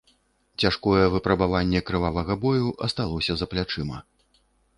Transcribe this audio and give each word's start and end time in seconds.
Цяжкое 0.61 1.03
выпрабаванне 1.15 1.81
крывавага 1.89 2.39
бою 2.47 2.67
асталося 2.87 3.33
за 3.45 3.51
плячыма. 3.53 3.97